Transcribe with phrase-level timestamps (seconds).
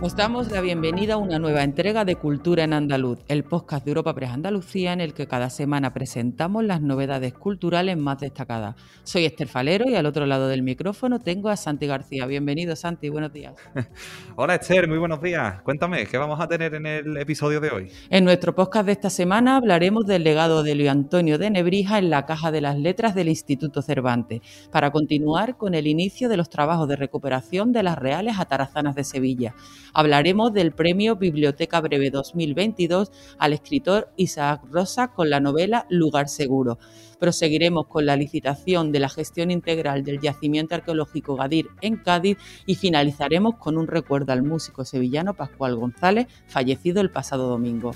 [0.00, 3.90] Os damos la bienvenida a una nueva entrega de Cultura en Andaluz, el podcast de
[3.90, 8.76] Europa Press Andalucía en el que cada semana presentamos las novedades culturales más destacadas.
[9.02, 12.26] Soy Esther Falero y al otro lado del micrófono tengo a Santi García.
[12.26, 13.54] Bienvenido Santi, buenos días.
[14.36, 15.62] Hola Esther, muy buenos días.
[15.62, 17.90] Cuéntame, ¿qué vamos a tener en el episodio de hoy?
[18.08, 22.10] En nuestro podcast de esta semana hablaremos del legado de Luis Antonio de Nebrija en
[22.10, 26.50] la Caja de las Letras del Instituto Cervantes, para continuar con el inicio de los
[26.50, 29.56] trabajos de recuperación de las Reales Atarazanas de Sevilla
[29.92, 36.78] hablaremos del Premio Biblioteca Breve 2022 al escritor Isaac Rosa con la novela Lugar Seguro.
[37.18, 42.76] Proseguiremos con la licitación de la gestión integral del yacimiento arqueológico Gadir en Cádiz y
[42.76, 47.92] finalizaremos con un recuerdo al músico sevillano Pascual González, fallecido el pasado domingo.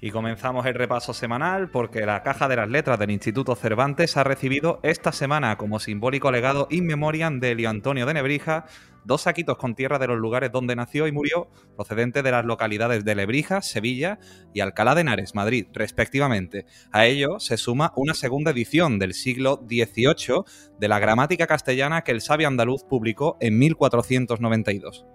[0.00, 4.24] Y comenzamos el repaso semanal porque la Caja de las Letras del Instituto Cervantes ha
[4.24, 8.66] recibido esta semana como simbólico legado in memoriam de Elio Antonio de Nebrija
[9.06, 13.04] dos saquitos con tierra de los lugares donde nació y murió, procedente de las localidades
[13.04, 14.18] de Lebrija, Sevilla
[14.52, 16.66] y Alcalá de Henares, Madrid, respectivamente.
[16.90, 20.42] A ello se suma una segunda edición del siglo XVIII
[20.78, 25.06] de la gramática castellana que el sabio andaluz publicó en 1492.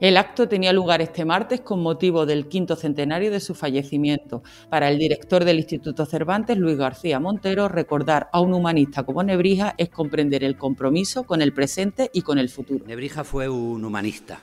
[0.00, 4.42] El acto tenía lugar este martes con motivo del quinto centenario de su fallecimiento.
[4.70, 9.74] Para el director del Instituto Cervantes, Luis García Montero, recordar a un humanista como Nebrija
[9.76, 12.84] es comprender el compromiso con el presente y con el futuro.
[12.86, 14.40] Nebrija fue un humanista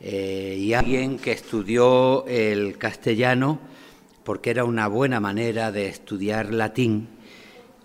[0.00, 3.58] eh, y alguien que estudió el castellano
[4.24, 7.08] porque era una buena manera de estudiar latín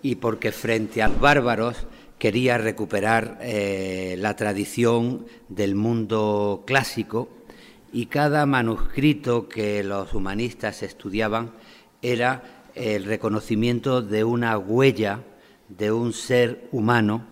[0.02, 1.86] y porque frente a los bárbaros
[2.18, 7.28] quería recuperar eh, la tradición del mundo clásico
[7.92, 11.52] y cada manuscrito que los humanistas estudiaban
[12.02, 12.42] era
[12.74, 15.20] el reconocimiento de una huella
[15.68, 17.26] de un ser humano,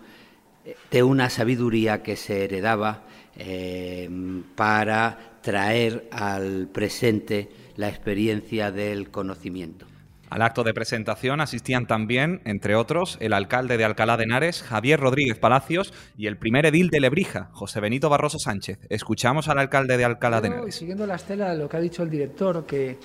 [0.91, 3.03] de una sabiduría que se heredaba
[3.35, 4.09] eh,
[4.55, 9.85] para traer al presente la experiencia del conocimiento.
[10.29, 14.99] Al acto de presentación asistían también, entre otros, el alcalde de Alcalá de Henares, Javier
[14.99, 18.79] Rodríguez Palacios, y el primer edil de Lebrija, José Benito Barroso Sánchez.
[18.89, 20.75] Escuchamos al alcalde de Alcalá de Henares.
[20.75, 22.97] Siguiendo la estela de lo que ha dicho el director, que,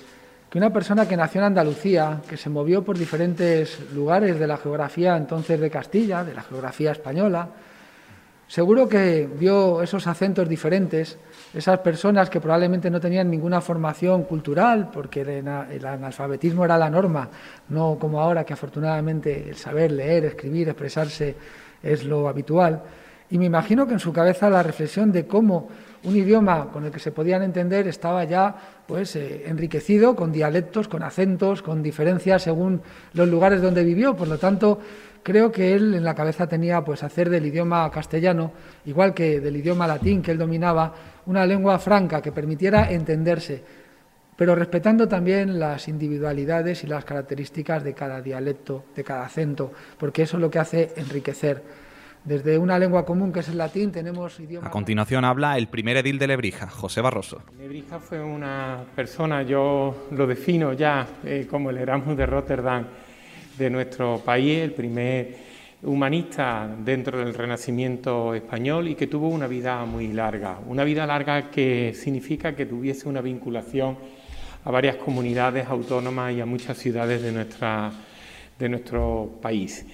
[0.49, 4.57] que una persona que nació en Andalucía, que se movió por diferentes lugares de la
[4.57, 7.49] geografía entonces de Castilla, de la geografía española,
[8.47, 11.17] seguro que vio esos acentos diferentes
[11.53, 17.29] esas personas que probablemente no tenían ninguna formación cultural, porque el analfabetismo era la norma,
[17.69, 21.35] no como ahora que afortunadamente el saber leer, escribir, expresarse
[21.81, 22.81] es lo habitual.
[23.29, 25.69] Y me imagino que en su cabeza la reflexión de cómo
[26.03, 28.55] un idioma con el que se podían entender estaba ya
[28.85, 32.81] pues eh, enriquecido con dialectos, con acentos, con diferencias según
[33.13, 34.15] los lugares donde vivió.
[34.15, 34.79] Por lo tanto,
[35.23, 38.51] creo que él en la cabeza tenía pues hacer del idioma castellano,
[38.85, 40.93] igual que del idioma latín que él dominaba,
[41.25, 43.63] una lengua franca que permitiera entenderse,
[44.35, 50.23] pero respetando también las individualidades y las características de cada dialecto, de cada acento, porque
[50.23, 51.63] eso es lo que hace enriquecer.
[52.25, 54.69] Desde una lengua común que es el latín tenemos idiomas...
[54.69, 57.41] A continuación habla el primer edil de Lebrija, José Barroso.
[57.59, 62.85] Lebrija fue una persona, yo lo defino ya eh, como el Erasmus de Rotterdam
[63.57, 65.35] de nuestro país, el primer
[65.81, 70.59] humanista dentro del Renacimiento español y que tuvo una vida muy larga.
[70.65, 73.97] Una vida larga que significa que tuviese una vinculación
[74.63, 77.91] a varias comunidades autónomas y a muchas ciudades de, nuestra,
[78.57, 79.85] de nuestro país.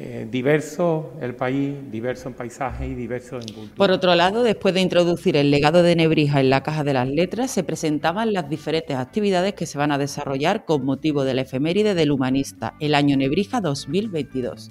[0.00, 3.74] Eh, diverso el país, diverso en paisaje y diverso en cultura.
[3.74, 7.08] Por otro lado, después de introducir el legado de Nebrija en la Caja de las
[7.08, 11.40] Letras, se presentaban las diferentes actividades que se van a desarrollar con motivo de la
[11.40, 14.70] efeméride del humanista, el año Nebrija 2022.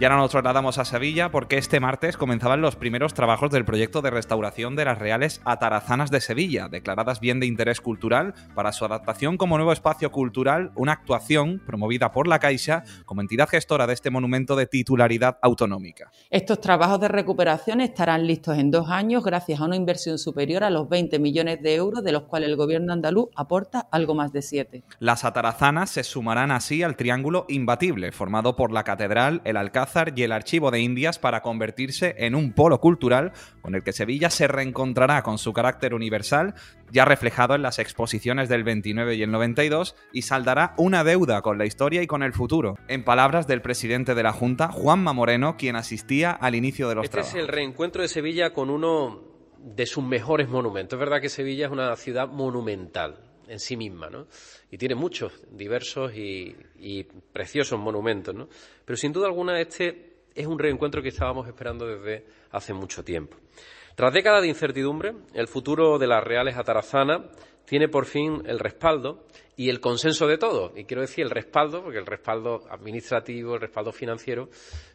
[0.00, 4.00] Y ahora nos trasladamos a Sevilla porque este martes comenzaban los primeros trabajos del proyecto
[4.00, 8.86] de restauración de las Reales Atarazanas de Sevilla, declaradas bien de interés cultural para su
[8.86, 13.92] adaptación como nuevo espacio cultural, una actuación promovida por la Caixa como entidad gestora de
[13.92, 16.10] este monumento de titularidad autonómica.
[16.30, 20.70] Estos trabajos de recuperación estarán listos en dos años gracias a una inversión superior a
[20.70, 24.40] los 20 millones de euros, de los cuales el gobierno andaluz aporta algo más de
[24.40, 24.82] 7.
[24.98, 30.22] Las atarazanas se sumarán así al triángulo imbatible, formado por la catedral, el alcázar, y
[30.22, 34.46] el Archivo de Indias para convertirse en un polo cultural con el que Sevilla se
[34.46, 36.54] reencontrará con su carácter universal,
[36.92, 41.58] ya reflejado en las exposiciones del 29 y el 92, y saldará una deuda con
[41.58, 45.56] la historia y con el futuro, en palabras del presidente de la Junta, Juanma Moreno,
[45.56, 47.34] quien asistía al inicio de los este trabajos.
[47.34, 49.22] Este es el reencuentro de Sevilla con uno
[49.58, 50.96] de sus mejores monumentos.
[50.96, 54.26] Es verdad que Sevilla es una ciudad monumental en sí misma, ¿no?
[54.70, 56.54] Y tiene muchos diversos y,
[57.32, 58.48] preciosos monumentos, ¿no?
[58.84, 63.36] Pero sin duda alguna este es un reencuentro que estábamos esperando desde hace mucho tiempo.
[63.96, 67.28] Tras décadas de incertidumbre, el futuro de las Reales Atarazana
[67.64, 69.26] tiene por fin el respaldo
[69.56, 70.72] y el consenso de todos.
[70.76, 74.48] Y quiero decir el respaldo, porque el respaldo administrativo, el respaldo financiero,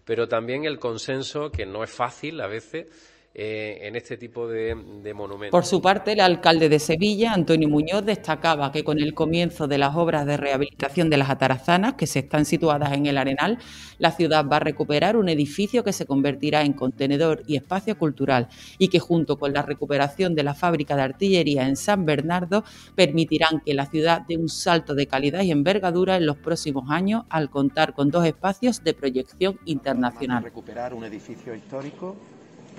[0.06, 2.88] pero también el consenso, que no es fácil a veces,
[3.38, 4.74] eh, en este tipo de,
[5.14, 5.52] monumentos.
[5.52, 9.78] Por su parte, el alcalde de Sevilla, Antonio Muñoz, destacaba que con el comienzo de
[9.78, 13.60] las obras de rehabilitación de las atarazanas, que se están situadas en el Arenal,
[13.98, 18.48] la ciudad va a recuperar un edificio que se convertirá en contenedor y espacio cultural
[18.78, 22.64] y que junto con la recuperación de la fábrica de artillería en San Bernardo
[22.96, 27.26] permitirán que la ciudad dé un salto de calidad y envergadura en los próximos años
[27.28, 30.42] al contar con dos espacios de proyección internacional.
[30.42, 32.16] Recuperar un edificio histórico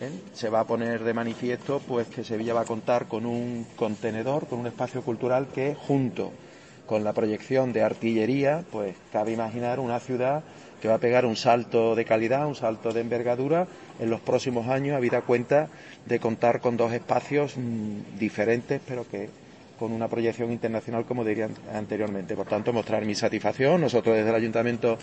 [0.00, 0.10] ¿eh?
[0.32, 4.46] se va a poner de manifiesto pues que Sevilla va a contar con un contenedor,
[4.46, 6.32] con un espacio cultural que junto
[6.87, 10.44] con la proyección de artillería, pues cabe imaginar una ciudad
[10.81, 13.66] que va a pegar un salto de calidad, un salto de envergadura
[13.98, 15.69] en los próximos años, habida cuenta
[16.04, 19.28] de contar con dos espacios mm, diferentes, pero que
[19.78, 22.34] con una proyección internacional, como diría anteriormente.
[22.34, 23.81] Por tanto, mostrar mi satisfacción.
[23.81, 24.96] Nosotros desde el Ayuntamiento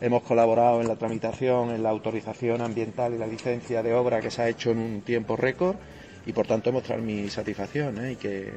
[0.00, 4.30] Hemos colaborado en la tramitación, en la autorización ambiental y la licencia de obra que
[4.30, 5.76] se ha hecho en un tiempo récord
[6.24, 8.12] y por tanto mostrar mi satisfacción ¿eh?
[8.12, 8.52] y, que,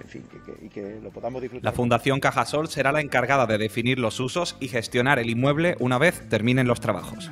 [0.73, 1.65] que, lo podamos disfrutar.
[1.65, 5.97] La Fundación Cajasol será la encargada de definir los usos y gestionar el inmueble una
[5.97, 7.29] vez terminen los trabajos.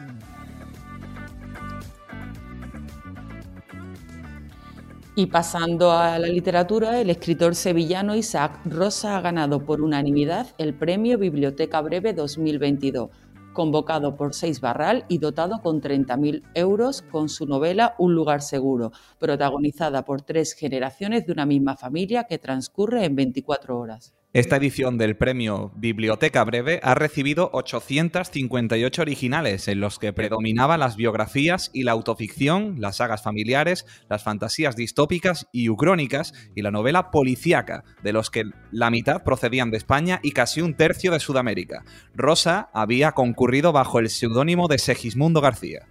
[5.16, 10.74] Y pasando a la literatura, el escritor sevillano Isaac Rosa ha ganado por unanimidad el
[10.74, 13.10] premio Biblioteca Breve 2022
[13.54, 18.92] convocado por Seis Barral y dotado con 30.000 euros con su novela Un lugar seguro,
[19.20, 24.14] protagonizada por tres generaciones de una misma familia que transcurre en 24 horas.
[24.34, 30.96] Esta edición del premio Biblioteca Breve ha recibido 858 originales, en los que predominaban las
[30.96, 37.12] biografías y la autoficción, las sagas familiares, las fantasías distópicas y ucrónicas y la novela
[37.12, 41.84] policíaca, de los que la mitad procedían de España y casi un tercio de Sudamérica.
[42.16, 45.91] Rosa había concurrido bajo el seudónimo de Segismundo García.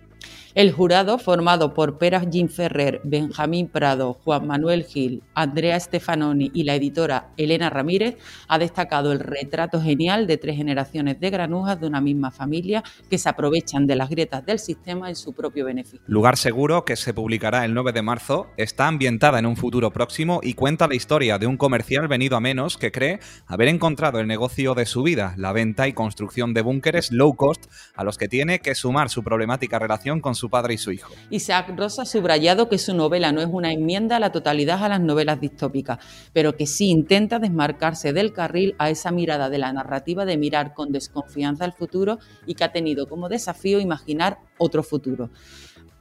[0.57, 6.65] El jurado, formado por Pera Jim Ferrer, Benjamín Prado, Juan Manuel Gil, Andrea Stefanoni y
[6.65, 8.17] la editora Elena Ramírez,
[8.49, 13.17] ha destacado el retrato genial de tres generaciones de granujas de una misma familia que
[13.17, 16.01] se aprovechan de las grietas del sistema en su propio beneficio.
[16.09, 20.41] Lugar Seguro, que se publicará el 9 de marzo, está ambientada en un futuro próximo
[20.43, 24.27] y cuenta la historia de un comercial venido a menos que cree haber encontrado el
[24.27, 28.27] negocio de su vida, la venta y construcción de búnkeres low cost, a los que
[28.27, 31.13] tiene que sumar su problemática relación con su padre y su hijo.
[31.31, 34.89] Isaac Rosa ha subrayado que su novela no es una enmienda a la totalidad a
[34.89, 35.99] las novelas distópicas,
[36.33, 40.75] pero que sí intenta desmarcarse del carril a esa mirada de la narrativa de mirar
[40.75, 45.31] con desconfianza al futuro y que ha tenido como desafío imaginar otro futuro.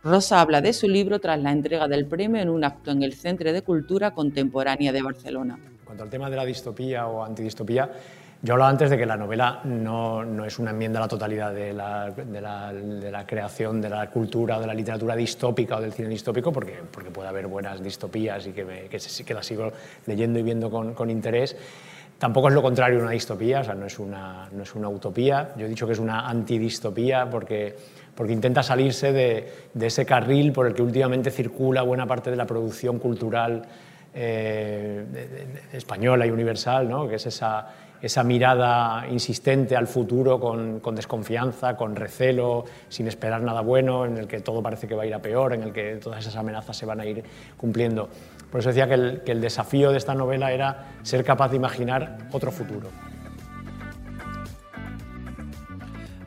[0.02, 3.14] Rosa habla de su libro tras la entrega del premio en un acto en el
[3.14, 5.60] Centro de Cultura Contemporánea de Barcelona.
[5.62, 7.92] En cuanto al tema de la distopía o antidistopía,
[8.42, 11.54] yo hablaba antes de que la novela no, no es una enmienda a la totalidad
[11.54, 15.82] de la, de, la, de la, creación de la cultura de la literatura distópica o
[15.82, 19.46] del cine distópico, porque, porque puede haber buenas distopías y que, me, que, que las
[19.46, 19.74] sigo
[20.06, 21.54] leyendo y viendo con, con, interés.
[22.18, 25.52] Tampoco es lo contrario una distopía, o sea, no es una, no es una utopía.
[25.58, 27.76] Yo he dicho que es una antidistopía porque,
[28.16, 32.38] porque intenta salirse de, de ese carril por el que últimamente circula buena parte de
[32.38, 33.64] la producción cultural
[34.14, 35.06] eh,
[35.72, 37.08] española y universal, ¿no?
[37.08, 37.68] que es esa
[38.02, 44.28] esa mirada insistente al futuro con, desconfianza, con recelo, sin esperar nada bueno, en el
[44.28, 46.78] que todo parece que va a ir a peor, en el que todas esas amenazas
[46.78, 47.24] se van a ir
[47.58, 48.10] cumpliendo.
[48.52, 51.58] Por eso decía que el, que el desafío de esta novela era ser capaz de
[51.58, 52.90] imaginar otro futuro.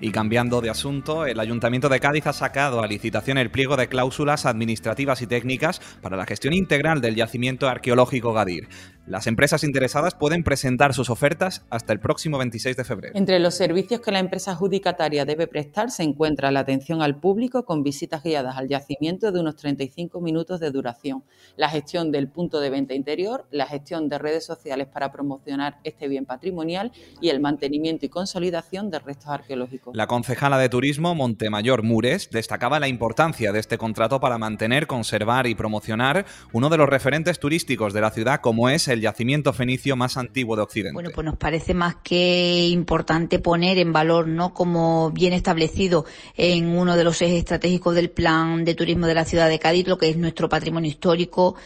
[0.02, 3.87] Y cambiando de asunto, el Ayuntamiento de Cádiz ha sacado a licitación el pliego de
[3.87, 8.69] cláusulas administrativas y técnicas para la gestión integral del yacimiento arqueológico Gadir.
[9.06, 13.18] Las empresas interesadas pueden presentar sus ofertas hasta el próximo 26 de febrero.
[13.18, 17.64] Entre los servicios que la empresa adjudicataria debe prestar se encuentra la atención al público
[17.64, 21.25] con visitas guiadas al yacimiento de unos 35 minutos de duración,
[21.56, 26.06] la gestión del punto de venta interior, la gestión de redes sociales para promocionar este
[26.06, 29.97] bien patrimonial y el mantenimiento y consolidación de restos arqueológicos.
[29.97, 35.49] La concejala de Turismo, Montemayor Mures, destacaba la importancia de este contrato para mantener, conservar
[35.49, 39.96] y promocionar uno de los referentes turísticos de la ciudad como es el yacimiento fenicio
[39.96, 40.94] más antiguo de Occidente.
[40.94, 44.54] Bueno, pues nos parece más que importante poner en valor, ¿no?
[44.54, 46.04] Como bien establecido
[46.37, 49.87] en uno de los ejes estratégicos del plan de turismo de la ciudad de Cádiz,
[49.87, 51.56] lo que es nuestro patrimonio histórico,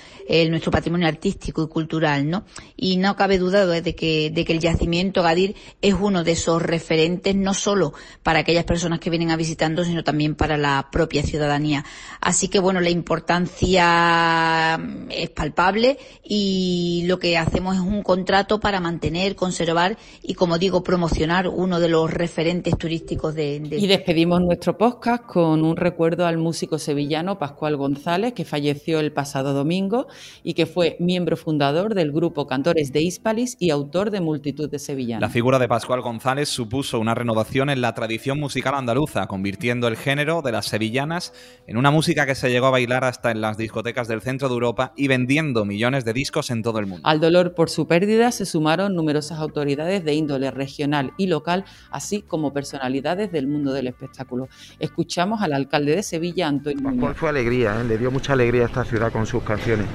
[0.49, 2.45] nuestro patrimonio artístico y cultural, ¿no?
[2.77, 6.63] Y no cabe duda de que, de que el yacimiento Gadir es uno de esos
[6.63, 7.93] referentes, no solo
[8.23, 11.85] para aquellas personas que vienen a visitarnos, sino también para la propia ciudadanía.
[12.21, 14.79] Así que, bueno, la importancia
[15.11, 20.83] es palpable y lo que hacemos es un contrato para mantener, conservar y, como digo,
[20.83, 26.39] promocionar uno de los referentes turísticos de, Y despedimos nuestro podcast con un recuerdo al
[26.39, 30.07] músico sevillano Pascual González, que falleció el pasado domingo
[30.43, 34.79] y que fue miembro fundador del grupo Cantores de Hispalis y autor de multitud de
[34.79, 35.21] sevillanas.
[35.21, 39.97] La figura de Pascual González supuso una renovación en la tradición musical andaluza, convirtiendo el
[39.97, 41.33] género de las sevillanas
[41.67, 44.55] en una música que se llegó a bailar hasta en las discotecas del centro de
[44.55, 47.06] Europa y vendiendo millones de discos en todo el mundo.
[47.07, 52.21] Al dolor por su pérdida se sumaron numerosas autoridades de índole regional y local, así
[52.21, 54.49] como personalidades del mundo del espectáculo.
[54.81, 57.85] Escuchamos al alcalde de Sevilla, Antonio Pascual fue alegría, ¿eh?
[57.85, 59.87] le dio mucha alegría a esta ciudad con sus canciones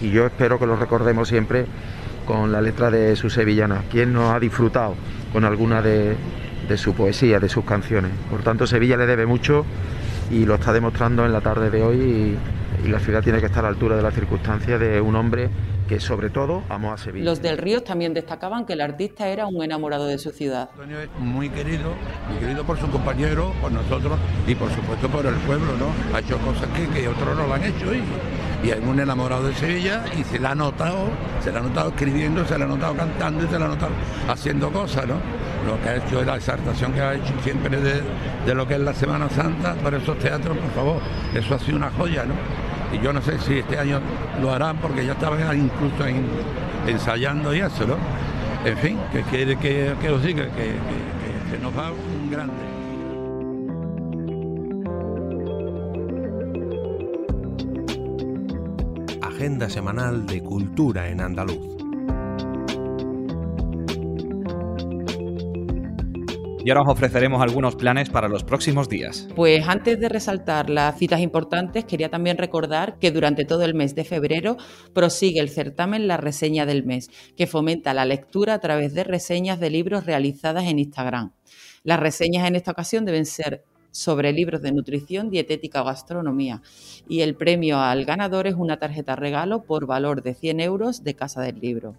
[0.00, 1.66] y yo espero que lo recordemos siempre
[2.26, 3.82] con la letra de su sevillana.
[3.90, 4.94] ¿Quién no ha disfrutado
[5.32, 6.14] con alguna de,
[6.68, 8.12] de su poesía, de sus canciones?
[8.30, 9.66] Por tanto, Sevilla le debe mucho
[10.30, 13.46] y lo está demostrando en la tarde de hoy y, y la ciudad tiene que
[13.46, 15.50] estar a la altura de la circunstancia de un hombre
[15.92, 17.26] que sobre todo amó a Sevilla.
[17.26, 20.70] Los del Río también destacaban que el artista era un enamorado de su ciudad.
[20.72, 21.92] Antonio es muy querido,
[22.30, 26.16] muy querido por sus compañeros, por nosotros y por supuesto por el pueblo, ¿no?
[26.16, 28.02] Ha hecho cosas que, que otros no lo han hecho y,
[28.66, 31.10] y es un enamorado de Sevilla y se la ha notado,
[31.44, 33.92] se la ha notado escribiendo, se la ha notado cantando y se la ha notado
[34.30, 35.16] haciendo cosas, ¿no?
[35.66, 38.00] Lo que ha hecho es la exaltación que ha hecho siempre de,
[38.46, 41.02] de lo que es la Semana Santa para esos teatros, por favor,
[41.34, 42.34] eso ha sido una joya, ¿no?
[42.92, 44.00] Y yo no sé si este año
[44.40, 46.26] lo harán porque ya estaban incluso en,
[46.86, 47.96] ensayando y eso, ¿no?
[48.64, 50.74] En fin, que quiere que, que, os diga que,
[51.50, 52.54] que nos va un grande.
[59.22, 61.81] Agenda semanal de cultura en andaluz.
[66.64, 69.28] Y ahora os ofreceremos algunos planes para los próximos días.
[69.34, 73.96] Pues antes de resaltar las citas importantes, quería también recordar que durante todo el mes
[73.96, 74.56] de febrero
[74.92, 79.58] prosigue el certamen La Reseña del Mes, que fomenta la lectura a través de reseñas
[79.58, 81.32] de libros realizadas en Instagram.
[81.82, 86.62] Las reseñas en esta ocasión deben ser sobre libros de nutrición, dietética o gastronomía.
[87.08, 91.14] Y el premio al ganador es una tarjeta regalo por valor de 100 euros de
[91.14, 91.96] Casa del Libro.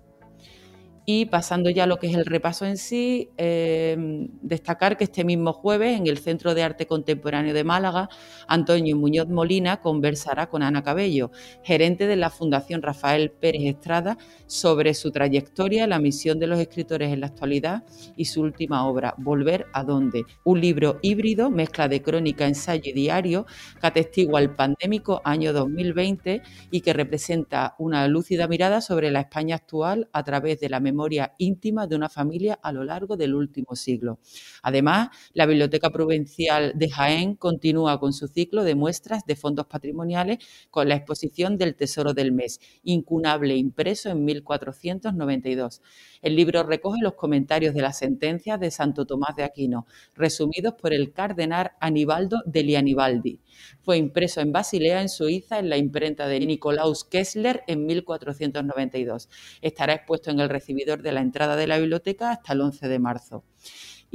[1.05, 3.97] Y pasando ya a lo que es el repaso en sí, eh,
[4.41, 8.07] destacar que este mismo jueves en el Centro de Arte Contemporáneo de Málaga,
[8.47, 11.31] Antonio Muñoz Molina conversará con Ana Cabello,
[11.61, 14.17] gerente de la Fundación Rafael Pérez Estrada,
[14.47, 17.83] sobre su trayectoria, la misión de los escritores en la actualidad
[18.15, 22.93] y su última obra, Volver a dónde, un libro híbrido, mezcla de crónica, ensayo y
[22.93, 23.45] diario,
[23.81, 26.41] que atestigua el pandémico año 2020
[26.71, 30.92] y que representa una lúcida mirada sobre la España actual a través de la memoria
[30.93, 34.19] memoria íntima de una familia a lo largo del último siglo.
[34.61, 40.37] Además, la Biblioteca Provincial de Jaén continúa con su ciclo de muestras de fondos patrimoniales
[40.69, 45.81] con la exposición del Tesoro del Mes, incunable impreso en 1492.
[46.21, 50.93] El libro recoge los comentarios de las sentencias de Santo Tomás de Aquino, resumidos por
[50.93, 53.41] el cardenal Anibaldo de Lianibaldi.
[53.81, 59.29] Fue impreso en Basilea, en Suiza, en la imprenta de Nicolaus Kessler en 1492.
[59.61, 60.49] Estará expuesto en el
[60.85, 63.43] de la entrada de la biblioteca hasta el 11 de marzo.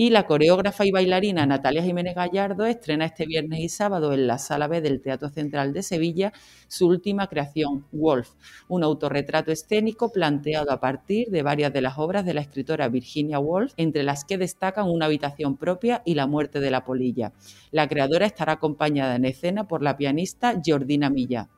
[0.01, 4.39] Y la coreógrafa y bailarina Natalia Jiménez Gallardo estrena este viernes y sábado en la
[4.39, 6.33] Sala B del Teatro Central de Sevilla
[6.69, 8.31] su última creación, Wolf,
[8.69, 13.41] un autorretrato escénico planteado a partir de varias de las obras de la escritora Virginia
[13.41, 17.33] Woolf, entre las que destacan Una habitación propia y La muerte de la polilla.
[17.73, 21.49] La creadora estará acompañada en escena por la pianista Jordina Milla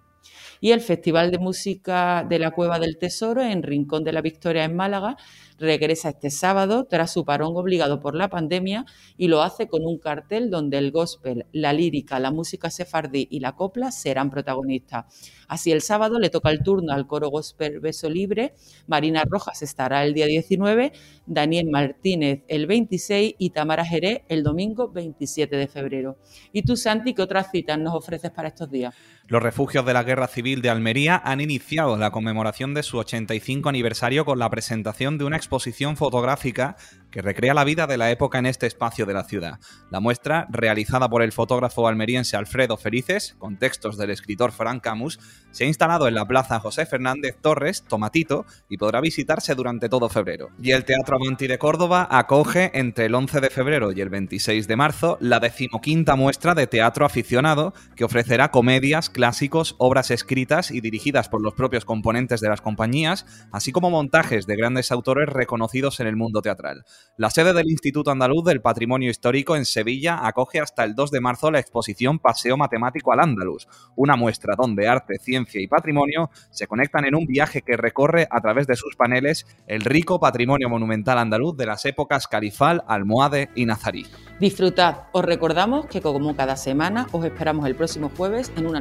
[0.60, 4.64] y el Festival de Música de la Cueva del Tesoro en Rincón de la Victoria
[4.64, 5.16] en Málaga
[5.60, 8.86] regresa este sábado tras su parón obligado por la pandemia
[9.16, 13.40] y lo hace con un cartel donde el gospel, la lírica, la música sefardí y
[13.40, 15.04] la copla serán protagonistas.
[15.48, 18.54] Así el sábado le toca el turno al coro gospel Beso Libre,
[18.86, 20.92] Marina Rojas estará el día 19,
[21.26, 26.16] Daniel Martínez el 26 y Tamara Jerez el domingo 27 de febrero.
[26.52, 28.94] ¿Y tú, Santi, qué otras citas nos ofreces para estos días?
[29.30, 33.68] Los refugios de la Guerra Civil de Almería han iniciado la conmemoración de su 85
[33.68, 36.74] aniversario con la presentación de una exposición fotográfica
[37.12, 39.60] que recrea la vida de la época en este espacio de la ciudad.
[39.90, 45.20] La muestra, realizada por el fotógrafo almeriense Alfredo Felices, con textos del escritor Frank Camus,
[45.50, 50.08] se ha instalado en la Plaza José Fernández Torres, Tomatito, y podrá visitarse durante todo
[50.08, 50.50] febrero.
[50.62, 54.66] Y el Teatro Avanti de Córdoba acoge entre el 11 de febrero y el 26
[54.66, 60.80] de marzo la decimoquinta muestra de teatro aficionado que ofrecerá comedias, clásicos, obras escritas y
[60.80, 66.00] dirigidas por los propios componentes de las compañías, así como montajes de grandes autores reconocidos
[66.00, 66.86] en el mundo teatral.
[67.18, 71.20] La sede del Instituto Andaluz del Patrimonio Histórico en Sevilla acoge hasta el 2 de
[71.20, 76.66] marzo la exposición Paseo Matemático al Andaluz, una muestra donde arte, ciencia y patrimonio se
[76.66, 81.18] conectan en un viaje que recorre a través de sus paneles el rico patrimonio monumental
[81.18, 84.06] andaluz de las épocas califal, almohade y nazarí.
[84.40, 88.80] Disfrutad, os recordamos que como cada semana os esperamos el próximo jueves en una